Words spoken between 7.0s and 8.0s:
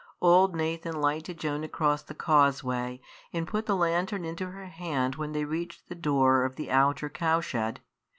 cow shed.